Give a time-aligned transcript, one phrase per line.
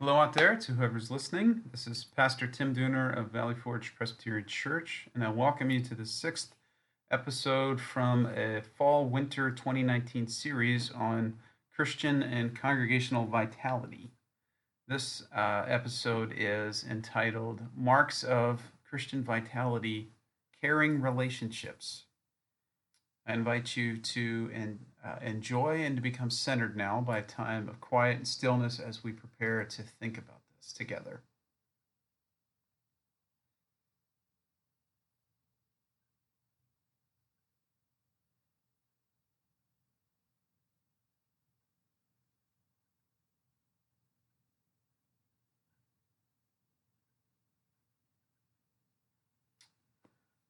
[0.00, 1.62] Hello out there to whoever's listening.
[1.72, 5.94] This is Pastor Tim Dooner of Valley Forge Presbyterian Church, and I welcome you to
[5.96, 6.54] the sixth
[7.10, 11.36] episode from a fall winter 2019 series on
[11.74, 14.12] Christian and congregational vitality.
[14.86, 20.12] This uh, episode is entitled Marks of Christian Vitality
[20.60, 22.04] Caring Relationships.
[23.26, 27.68] I invite you to en- uh, enjoy and to become centered now by a time
[27.68, 31.20] of quiet and stillness as we prepare to think about this together.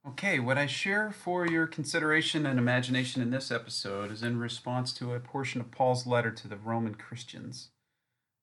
[0.09, 4.95] Okay, what I share for your consideration and imagination in this episode is in response
[4.95, 7.69] to a portion of Paul's letter to the Roman Christians.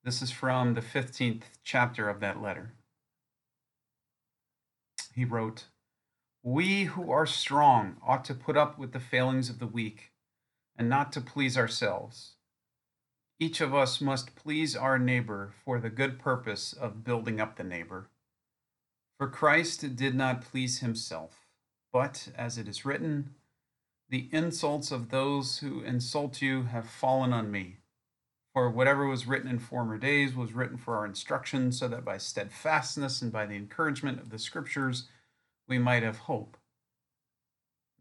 [0.03, 2.73] This is from the 15th chapter of that letter.
[5.15, 5.65] He wrote,
[6.43, 10.11] We who are strong ought to put up with the failings of the weak
[10.77, 12.35] and not to please ourselves.
[13.39, 17.63] Each of us must please our neighbor for the good purpose of building up the
[17.63, 18.11] neighbor.
[19.17, 21.44] For Christ did not please himself
[21.95, 23.29] but, as it is written,
[24.09, 27.77] the insults of those who insult you have fallen on me.
[28.51, 32.17] For whatever was written in former days was written for our instruction, so that by
[32.17, 35.07] steadfastness and by the encouragement of the Scriptures
[35.69, 36.57] we might have hope.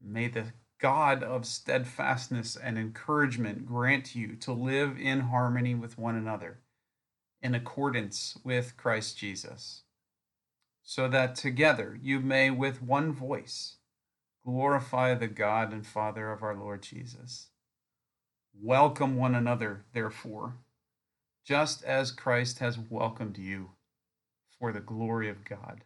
[0.03, 0.47] May the
[0.81, 6.59] God of steadfastness and encouragement grant you to live in harmony with one another,
[7.41, 9.83] in accordance with Christ Jesus,
[10.83, 13.77] so that together you may with one voice
[14.45, 17.49] glorify the God and Father of our Lord Jesus.
[18.61, 20.55] Welcome one another, therefore,
[21.45, 23.71] just as Christ has welcomed you
[24.59, 25.85] for the glory of God.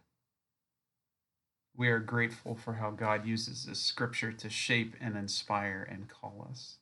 [1.75, 6.45] We are grateful for how God uses this scripture to shape and inspire and call
[6.49, 6.77] us.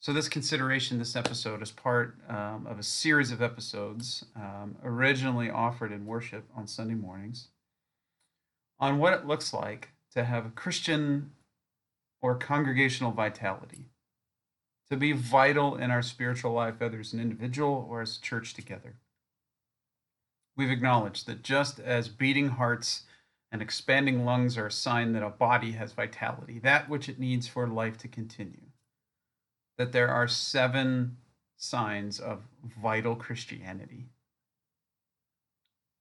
[0.00, 5.50] So, this consideration, this episode, is part um, of a series of episodes um, originally
[5.50, 7.48] offered in worship on Sunday mornings
[8.80, 11.32] on what it looks like to have a Christian
[12.22, 13.90] or congregational vitality,
[14.90, 18.54] to be vital in our spiritual life, whether as an individual or as a church
[18.54, 18.94] together.
[20.56, 23.04] We've acknowledged that just as beating hearts
[23.52, 27.46] and expanding lungs are a sign that a body has vitality, that which it needs
[27.46, 28.70] for life to continue,
[29.78, 31.16] that there are seven
[31.56, 32.42] signs of
[32.82, 34.08] vital Christianity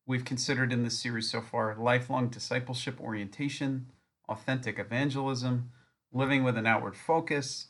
[0.10, 3.86] we've considered in this series so far lifelong discipleship orientation,
[4.28, 5.70] authentic evangelism,
[6.12, 7.68] living with an outward focus,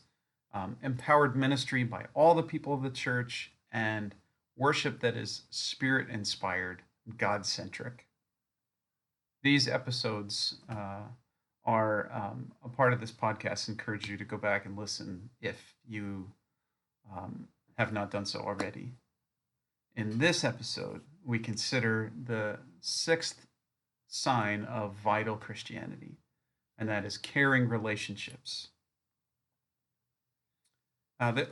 [0.54, 4.14] um, empowered ministry by all the people of the church, and
[4.56, 6.80] worship that is spirit inspired,
[7.18, 8.06] God centric.
[9.42, 11.02] These episodes uh,
[11.66, 13.68] are um, a part of this podcast.
[13.68, 16.32] I encourage you to go back and listen if you
[17.14, 18.92] um, have not done so already.
[19.94, 23.46] In this episode, we consider the sixth
[24.08, 26.18] sign of vital Christianity,
[26.78, 28.68] and that is caring relationships.
[31.18, 31.48] Uh, the,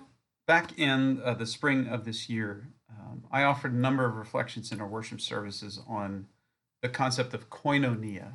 [0.47, 4.73] back in uh, the spring of this year, um, I offered a number of reflections
[4.73, 6.27] in our worship services on
[6.83, 8.35] the concept of koinonia.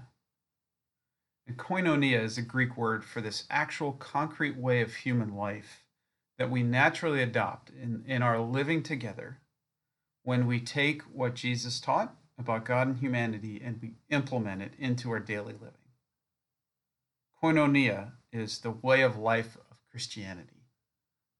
[1.47, 5.83] And koinonia is a Greek word for this actual concrete way of human life
[6.37, 9.39] that we naturally adopt in, in our living together
[10.23, 15.11] when we take what Jesus taught about God and humanity and we implement it into
[15.11, 15.69] our daily living.
[17.41, 20.49] Koinonia is the way of life of Christianity.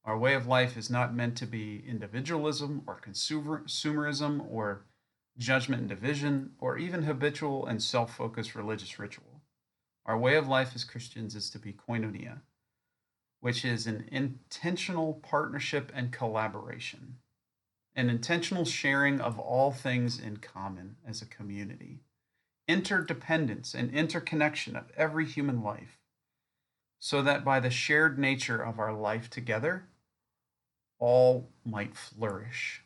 [0.06, 4.86] Our way of life is not meant to be individualism or consumerism or
[5.38, 9.42] judgment and division or even habitual and self focused religious ritual.
[10.06, 12.42] Our way of life as Christians is to be koinonia,
[13.40, 17.16] which is an intentional partnership and collaboration
[17.96, 22.02] an intentional sharing of all things in common as a community,
[22.68, 26.00] interdependence and interconnection of every human life,
[27.00, 29.88] so that by the shared nature of our life together,
[31.00, 32.82] all might flourish.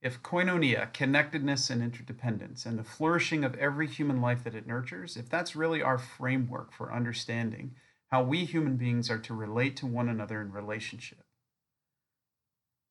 [0.00, 5.16] If koinonia, connectedness and interdependence, and the flourishing of every human life that it nurtures,
[5.16, 7.74] if that's really our framework for understanding
[8.10, 11.25] how we human beings are to relate to one another in relationship,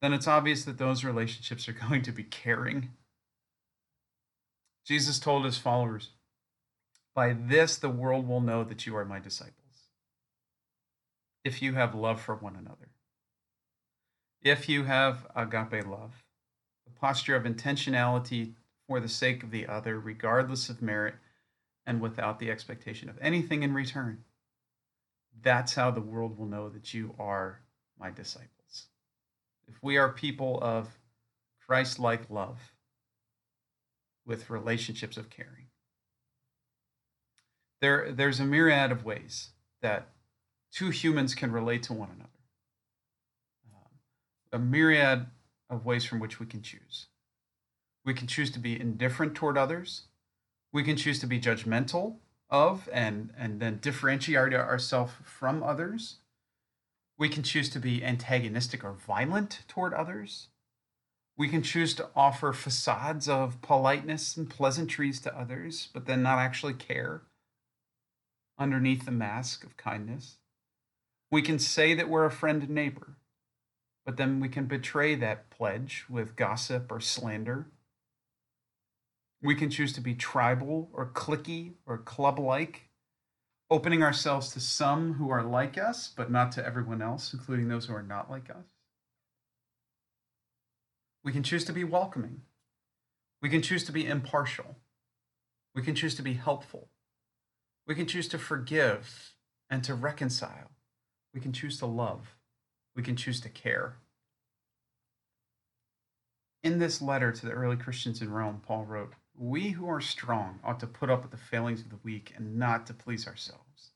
[0.06, 2.92] then it's obvious that those relationships are going to be caring.
[4.86, 6.10] Jesus told his followers,
[7.16, 9.90] By this the world will know that you are my disciples,
[11.44, 12.90] if you have love for one another.
[14.44, 16.24] If you have agape love,
[16.86, 18.54] the posture of intentionality
[18.88, 21.16] for the sake of the other, regardless of merit
[21.88, 24.24] and without the expectation of anything in return,
[25.42, 27.62] that's how the world will know that you are
[28.00, 28.55] my disciples.
[29.68, 30.90] If we are people of
[31.66, 32.74] Christ like love
[34.26, 35.68] with relationships of caring,
[37.82, 39.50] there, there's a myriad of ways
[39.82, 40.10] that
[40.72, 42.30] two humans can relate to one another,
[43.74, 43.92] um,
[44.52, 45.28] a myriad
[45.70, 47.08] of ways from which we can choose.
[48.06, 50.04] We can choose to be indifferent toward others.
[50.72, 52.18] We can choose to be judgmental
[52.50, 56.18] of and, and then differentiate ourselves from others.
[57.18, 60.48] We can choose to be antagonistic or violent toward others.
[61.38, 66.40] We can choose to offer facades of politeness and pleasantries to others, but then not
[66.40, 67.24] actually care
[68.58, 70.38] underneath the mask of kindness.
[71.32, 73.18] We can say that we're a friend and neighbor,
[74.06, 77.68] but then we can betray that pledge with gossip or slander.
[79.42, 82.90] We can choose to be tribal or clicky or club like,
[83.70, 87.86] opening ourselves to some who are like us, but not to everyone else, including those
[87.86, 88.66] who are not like us.
[91.24, 92.42] We can choose to be welcoming.
[93.42, 94.78] We can choose to be impartial.
[95.74, 96.90] We can choose to be helpful.
[97.88, 99.36] We can choose to forgive
[99.70, 100.72] and to reconcile.
[101.34, 102.36] We can choose to love.
[102.96, 103.98] We can choose to care.
[106.64, 110.60] In this letter to the early Christians in Rome, Paul wrote, We who are strong
[110.64, 113.92] ought to put up with the failings of the weak and not to please ourselves.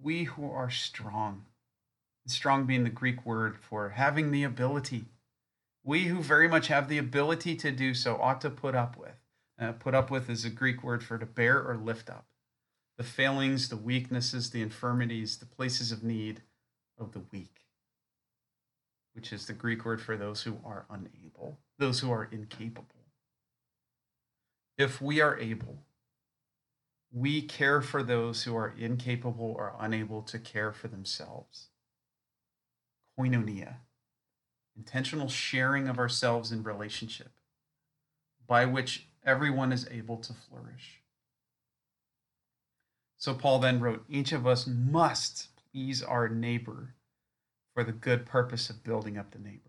[0.00, 1.46] We who are strong,
[2.26, 5.06] strong being the Greek word for having the ability,
[5.82, 9.16] we who very much have the ability to do so ought to put up with.
[9.58, 12.26] Uh, put up with is a Greek word for to bear or lift up
[12.96, 16.42] the failings, the weaknesses, the infirmities, the places of need
[16.98, 17.66] of the weak,
[19.14, 23.03] which is the Greek word for those who are unable, those who are incapable.
[24.76, 25.78] If we are able,
[27.12, 31.68] we care for those who are incapable or unable to care for themselves.
[33.16, 33.76] Koinonia,
[34.76, 37.30] intentional sharing of ourselves in relationship,
[38.48, 41.02] by which everyone is able to flourish.
[43.16, 46.94] So Paul then wrote, Each of us must please our neighbor
[47.72, 49.60] for the good purpose of building up the neighbor.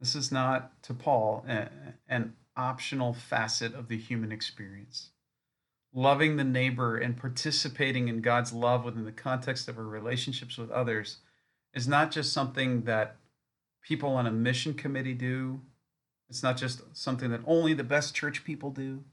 [0.00, 5.10] This is not, to Paul, an optional facet of the human experience.
[5.92, 10.70] Loving the neighbor and participating in God's love within the context of our relationships with
[10.70, 11.18] others
[11.72, 13.16] is not just something that
[13.82, 15.60] people on a mission committee do.
[16.28, 19.04] It's not just something that only the best church people do.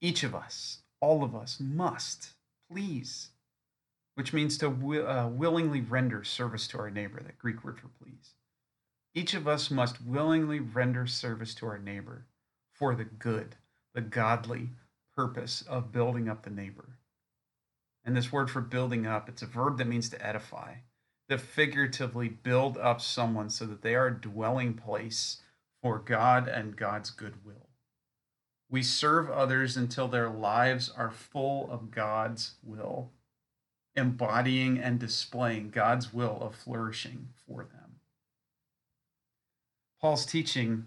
[0.00, 2.30] Each of us, all of us must
[2.70, 3.28] please,
[4.14, 8.34] which means to uh, willingly render service to our neighbor, that Greek word for please.
[9.16, 12.26] Each of us must willingly render service to our neighbor
[12.74, 13.56] for the good,
[13.94, 14.68] the godly
[15.16, 16.98] purpose of building up the neighbor.
[18.04, 20.74] And this word for building up, it's a verb that means to edify,
[21.30, 25.38] to figuratively build up someone so that they are a dwelling place
[25.80, 27.70] for God and God's goodwill.
[28.68, 33.12] We serve others until their lives are full of God's will,
[33.94, 37.85] embodying and displaying God's will of flourishing for them.
[40.00, 40.86] Paul's teaching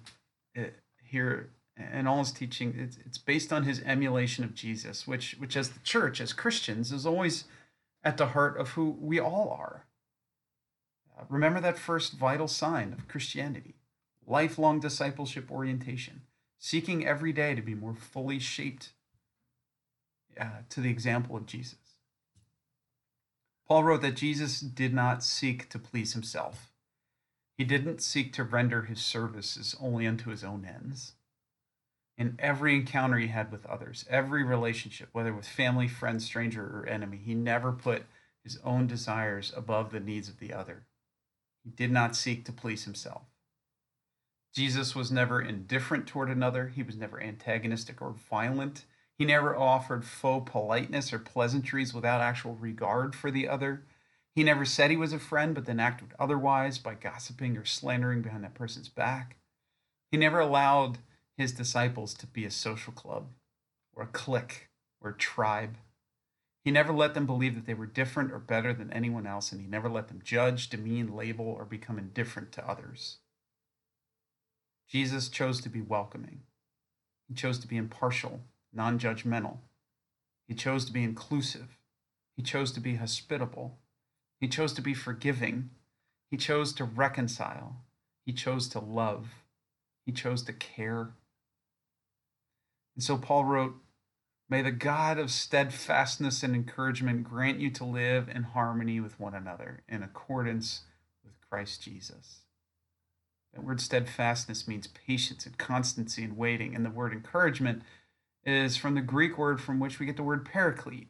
[0.56, 0.68] eh,
[1.04, 5.56] here and all his teaching it's, it's based on his emulation of jesus which which
[5.56, 7.46] as the church as christians is always
[8.04, 9.86] at the heart of who we all are
[11.18, 13.76] uh, remember that first vital sign of christianity
[14.28, 16.22] lifelong discipleship orientation
[16.60, 18.92] seeking every day to be more fully shaped
[20.40, 21.78] uh, to the example of Jesus.
[23.68, 26.72] Paul wrote that Jesus did not seek to please himself.
[27.60, 31.16] He didn't seek to render his services only unto his own ends.
[32.18, 36.88] In every encounter he had with others, every relationship, whether with family, friend, stranger, or
[36.88, 38.06] enemy, he never put
[38.46, 40.86] his own desires above the needs of the other.
[41.66, 43.24] He did not seek to please himself.
[44.56, 46.70] Jesus was never indifferent toward another.
[46.70, 48.86] He was never antagonistic or violent.
[49.18, 53.84] He never offered faux politeness or pleasantries without actual regard for the other.
[54.36, 58.22] He never said he was a friend, but then acted otherwise by gossiping or slandering
[58.22, 59.38] behind that person's back.
[60.12, 61.00] He never allowed
[61.38, 63.28] his disciples to be a social club
[63.94, 64.70] or a clique
[65.02, 65.78] or a tribe.
[66.64, 69.62] He never let them believe that they were different or better than anyone else, and
[69.62, 73.18] he never let them judge, demean, label, or become indifferent to others.
[74.88, 76.42] Jesus chose to be welcoming.
[77.28, 78.42] He chose to be impartial,
[78.74, 79.58] non judgmental.
[80.48, 81.78] He chose to be inclusive.
[82.36, 83.78] He chose to be hospitable.
[84.40, 85.72] He chose to be forgiving.
[86.32, 87.78] He chose to reconcile.
[88.26, 89.30] He chose to love.
[90.06, 91.12] He chose to care.
[92.96, 93.76] And so Paul wrote,
[94.50, 99.36] May the God of steadfastness and encouragement grant you to live in harmony with one
[99.36, 100.82] another in accordance
[101.24, 102.40] with Christ Jesus.
[103.54, 106.76] That word steadfastness means patience and constancy and waiting.
[106.76, 107.84] And the word encouragement
[108.44, 111.10] is from the Greek word from which we get the word paraclete,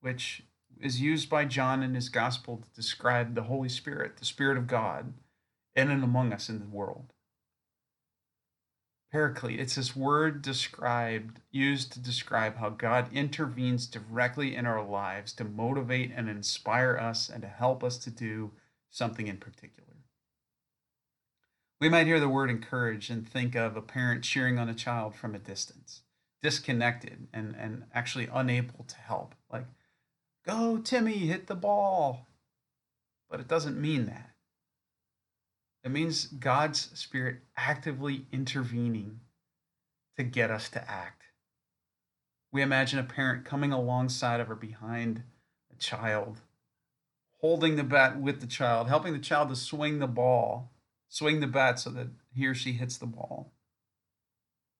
[0.00, 0.42] which
[0.80, 4.66] is used by John in his gospel to describe the Holy Spirit, the Spirit of
[4.66, 5.14] God,
[5.74, 7.12] in and among us in the world.
[9.12, 15.32] Paraclete, it's this word described, used to describe how God intervenes directly in our lives
[15.34, 18.52] to motivate and inspire us and to help us to do
[18.88, 19.96] something in particular.
[21.80, 25.16] We might hear the word encourage and think of a parent cheering on a child
[25.16, 26.02] from a distance,
[26.40, 29.34] disconnected and, and actually unable to help.
[29.50, 29.66] Like,
[30.50, 32.26] go, Timmy, hit the ball.
[33.28, 34.30] But it doesn't mean that.
[35.84, 39.20] It means God's Spirit actively intervening
[40.16, 41.22] to get us to act.
[42.52, 45.22] We imagine a parent coming alongside of or behind
[45.72, 46.40] a child,
[47.40, 50.72] holding the bat with the child, helping the child to swing the ball,
[51.08, 53.52] swing the bat so that he or she hits the ball.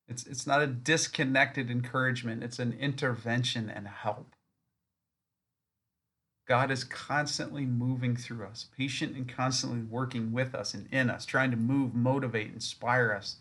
[0.09, 4.35] It's, it's not a disconnected encouragement, it's an intervention and help.
[6.51, 11.25] God is constantly moving through us, patient and constantly working with us and in us,
[11.25, 13.37] trying to move, motivate, inspire us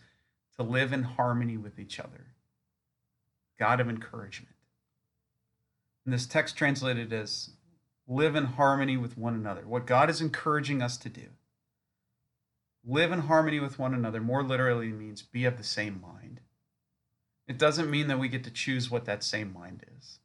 [0.58, 2.28] to live in harmony with each other.
[3.58, 4.54] God of encouragement.
[6.06, 7.50] And this text translated as
[8.08, 9.66] live in harmony with one another.
[9.66, 11.30] What God is encouraging us to do.
[12.86, 16.42] Live in harmony with one another more literally means be of the same mind.
[17.48, 20.20] It doesn't mean that we get to choose what that same mind is.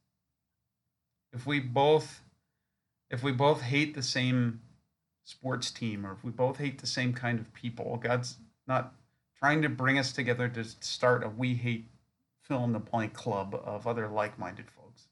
[1.33, 2.21] If we both
[3.09, 4.61] if we both hate the same
[5.23, 8.93] sports team or if we both hate the same kind of people, God's not
[9.37, 11.87] trying to bring us together to start a we hate
[12.41, 15.07] fill in the blank club of other like minded folks.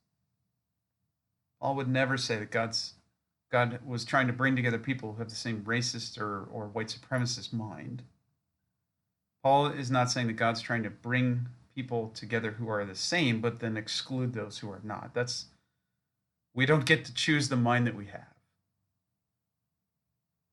[1.59, 2.93] Paul would never say that God's
[3.51, 6.87] God was trying to bring together people who have the same racist or, or white
[6.87, 8.01] supremacist mind.
[9.43, 13.41] Paul is not saying that God's trying to bring people together who are the same,
[13.41, 15.11] but then exclude those who are not.
[15.13, 15.45] That's
[16.53, 18.33] we don't get to choose the mind that we have.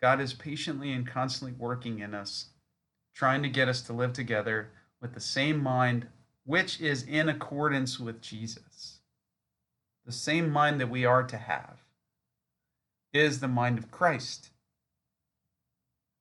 [0.00, 2.46] God is patiently and constantly working in us,
[3.14, 6.06] trying to get us to live together with the same mind,
[6.44, 9.00] which is in accordance with Jesus.
[10.06, 11.78] The same mind that we are to have
[13.12, 14.50] is the mind of Christ.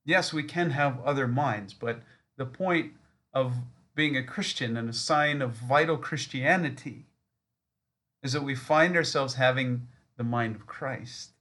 [0.05, 2.01] Yes, we can have other minds, but
[2.36, 2.93] the point
[3.33, 3.53] of
[3.95, 7.05] being a Christian and a sign of vital Christianity
[8.23, 11.31] is that we find ourselves having the mind of Christ.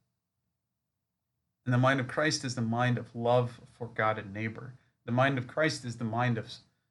[1.65, 4.75] And the mind of Christ is the mind of love for God and neighbor.
[5.05, 6.51] The mind of Christ is the mind of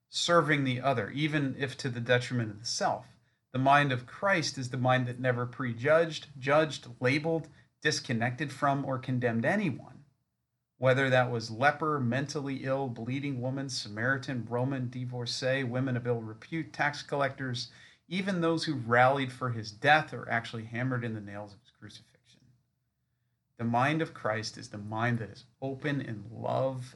[0.10, 3.06] serving the other, even if to the detriment of the self.
[3.54, 7.48] The mind of Christ is the mind that never prejudged, judged, labeled,
[7.82, 10.04] disconnected from, or condemned anyone,
[10.78, 16.74] whether that was leper, mentally ill, bleeding woman, Samaritan, Roman, divorcee, women of ill repute,
[16.74, 17.72] tax collectors,
[18.08, 21.72] even those who rallied for his death are actually hammered in the nails of his
[21.80, 22.40] crucifixion.
[23.58, 26.96] The mind of Christ is the mind that is open in love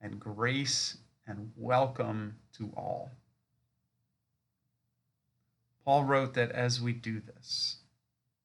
[0.00, 3.10] and grace and welcome to all.
[5.84, 7.76] Paul wrote that as we do this,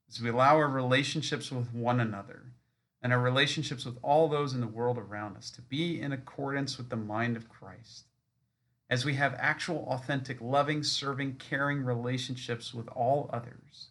[0.10, 2.44] as we allow our relationships with one another
[3.01, 6.77] and our relationships with all those in the world around us to be in accordance
[6.77, 8.06] with the mind of Christ,
[8.89, 13.89] as we have actual, authentic, loving, serving, caring relationships with all others,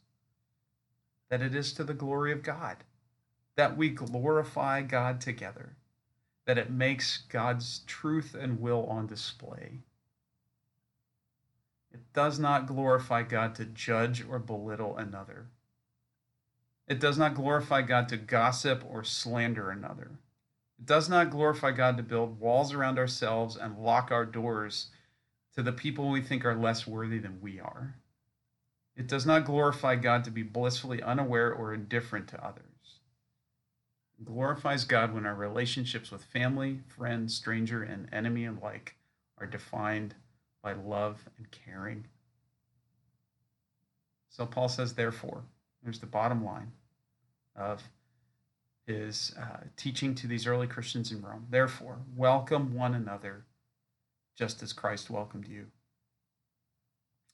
[1.31, 2.79] that it is to the glory of God,
[3.57, 5.77] that we glorify God together,
[6.47, 9.81] that it makes God's truth and will on display.
[11.93, 15.47] It does not glorify God to judge or belittle another.
[16.89, 20.11] It does not glorify God to gossip or slander another.
[20.79, 24.91] It does not glorify God to build walls around ourselves and lock our doors
[25.55, 27.97] to the people we think are less worthy than we are.
[28.97, 32.65] It does not glorify God to be blissfully unaware or indifferent to others.
[34.19, 38.97] It glorifies God when our relationships with family, friend, stranger, and enemy alike
[39.39, 40.15] are defined
[40.63, 42.07] by love and caring.
[44.29, 45.43] So Paul says, therefore,
[45.83, 46.73] there's the bottom line
[47.55, 47.83] of
[48.89, 51.47] his uh, teaching to these early Christians in Rome.
[51.51, 53.45] Therefore, welcome one another
[54.37, 55.67] just as Christ welcomed you.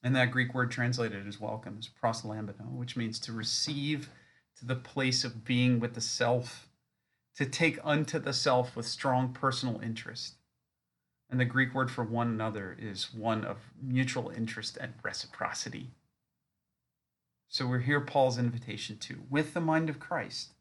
[0.02, 4.10] And that Greek word translated as welcome is proslambano, which means to receive
[4.58, 6.68] to the place of being with the self,
[7.36, 10.34] to take unto the self with strong personal interest.
[11.30, 15.90] And the Greek word for one another is one of mutual interest and reciprocity.
[17.48, 20.54] So we're here Paul's invitation to, with the mind of Christ,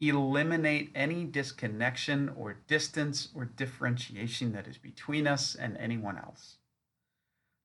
[0.00, 6.56] eliminate any disconnection or distance or differentiation that is between us and anyone else.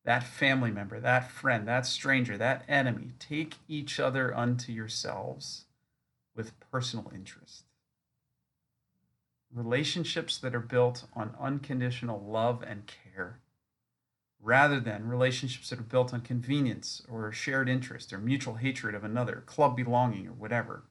[0.04, 5.66] That family member, that friend, that stranger, that enemy, take each other unto yourselves
[6.36, 7.64] with personal interest.
[9.52, 13.40] Relationships that are built on unconditional love and care
[14.42, 19.04] rather than relationships that are built on convenience or shared interest or mutual hatred of
[19.04, 20.84] another, club belonging, or whatever.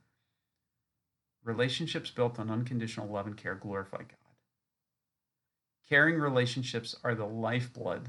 [1.44, 4.16] Relationships built on unconditional love and care glorify God.
[5.88, 8.08] Caring relationships are the lifeblood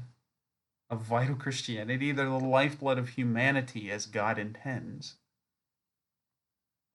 [0.88, 2.12] of vital Christianity.
[2.12, 5.16] They're the lifeblood of humanity as God intends.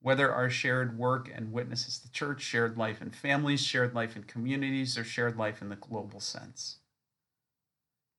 [0.01, 4.23] Whether our shared work and witnesses the church, shared life in families, shared life in
[4.23, 6.77] communities, or shared life in the global sense.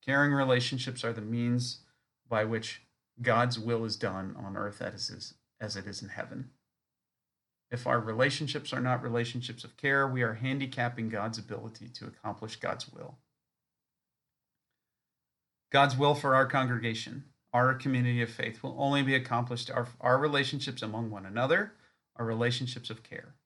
[0.04, 1.80] Caring relationships are the means
[2.28, 2.82] by which
[3.20, 6.50] God's will is done on earth as, as it is in heaven.
[7.72, 12.56] If our relationships are not relationships of care, we are handicapping God's ability to accomplish
[12.56, 13.16] God's will.
[15.72, 17.24] God's will for our congregation,
[17.54, 21.72] our community of faith, will only be accomplished our, our relationships among one another,
[22.16, 23.36] our relationships of care.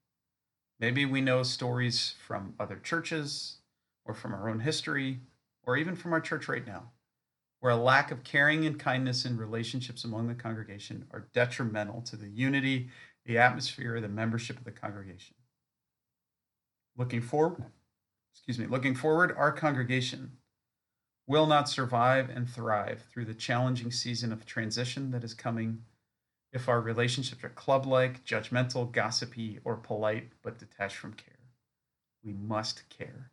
[0.80, 3.58] Maybe we know stories from other churches
[4.04, 5.20] or from our own history
[5.62, 6.90] or even from our church right now,
[7.60, 12.16] where a lack of caring and kindness in relationships among the congregation are detrimental to
[12.16, 12.88] the unity,
[13.26, 15.34] the atmosphere, the membership of the congregation.
[16.96, 17.64] Looking forward,
[18.34, 20.32] excuse me, looking forward, our congregation
[21.26, 25.82] will not survive and thrive through the challenging season of transition that is coming
[26.52, 31.34] if our relationships are club like, judgmental, gossipy, or polite but detached from care.
[32.24, 33.30] We must care.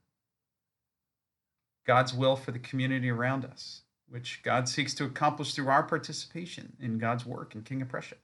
[1.85, 6.73] God's will for the community around us, which God seeks to accomplish through our participation
[6.79, 8.15] in God's work in King of Prussia,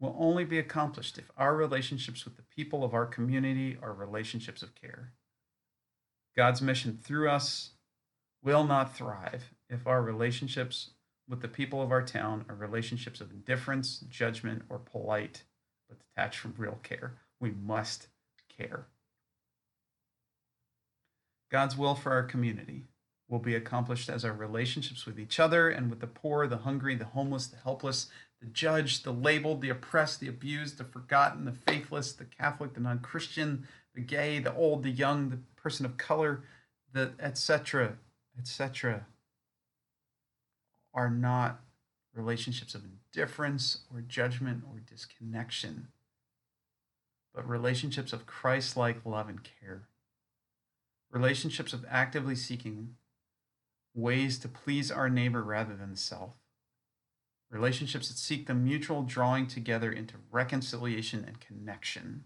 [0.00, 4.62] will only be accomplished if our relationships with the people of our community are relationships
[4.62, 5.12] of care.
[6.36, 7.70] God's mission through us
[8.42, 10.90] will not thrive if our relationships
[11.28, 15.42] with the people of our town are relationships of indifference, judgment, or polite,
[15.88, 17.14] but detached from real care.
[17.40, 18.08] We must
[18.56, 18.86] care.
[21.50, 22.84] God's will for our community
[23.28, 26.94] will be accomplished as our relationships with each other and with the poor, the hungry,
[26.94, 28.08] the homeless, the helpless,
[28.40, 32.80] the judged, the labeled, the oppressed, the abused, the forgotten, the faithless, the Catholic, the
[32.80, 36.44] non Christian, the gay, the old, the young, the person of color,
[36.92, 37.96] the etc.,
[38.38, 39.06] etc.,
[40.94, 41.60] are not
[42.14, 45.88] relationships of indifference or judgment or disconnection,
[47.34, 49.88] but relationships of Christ like love and care
[51.10, 52.94] relationships of actively seeking
[53.94, 56.34] ways to please our neighbor rather than self,
[57.50, 62.24] relationships that seek the mutual drawing together into reconciliation and connection,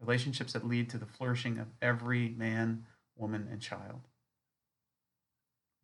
[0.00, 2.84] relationships that lead to the flourishing of every man,
[3.16, 4.00] woman, and child.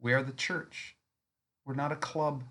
[0.01, 0.97] We are the church.
[1.65, 2.45] We're not a club.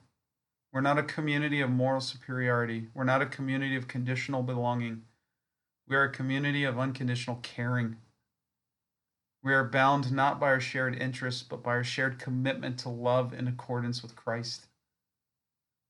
[0.73, 2.87] We're not a community of moral superiority.
[2.93, 5.03] We're not a community of conditional belonging.
[5.87, 7.97] We are a community of unconditional caring
[9.45, 13.31] we are bound not by our shared interests, but by our shared commitment to love
[13.31, 14.65] in accordance with Christ.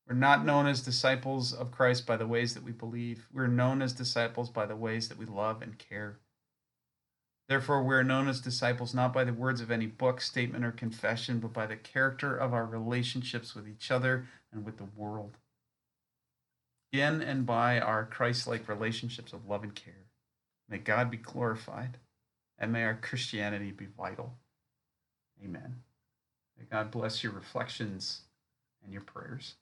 [0.08, 3.28] We're not known as disciples of Christ by the ways that we believe.
[3.34, 6.20] We're known as disciples by the ways that we love and care.
[7.48, 10.72] Therefore, we are known as disciples not by the words of any book, statement, or
[10.72, 15.38] confession, but by the character of our relationships with each other and with the world.
[16.92, 20.06] In and by our Christ like relationships of love and care.
[20.70, 21.98] May God be glorified
[22.58, 24.34] and may our Christianity be vital.
[25.44, 25.82] Amen.
[26.58, 28.22] May God bless your reflections
[28.84, 29.56] and your prayers.